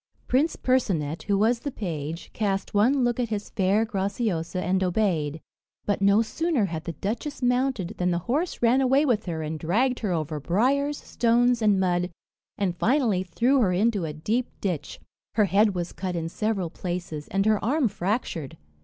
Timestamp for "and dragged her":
9.43-10.11